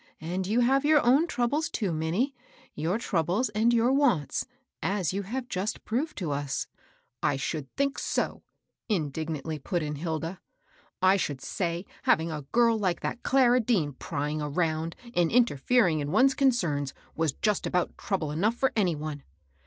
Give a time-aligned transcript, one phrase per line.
[0.19, 2.33] Atid you have your troubles, too, Minnie,—
[2.83, 4.47] your troubles and your wants,
[4.81, 6.65] as you have just proved to us.
[6.75, 6.77] ^"
[7.21, 8.41] I should think so
[8.89, 10.39] I" indignantly put in Hilda."
[11.13, 16.07] I should say having a girl like that Clara Dean prying around and interfering with
[16.09, 19.21] one's concerns was just about trouble enough for any one